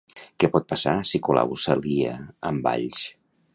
[0.43, 2.17] Què pot passar si Colau s'alia
[2.53, 3.07] amb Valls?